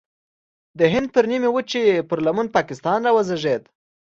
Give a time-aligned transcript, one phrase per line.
[0.79, 3.63] د هند د نیمې وچې پر لمن پاکستان راوزېږید.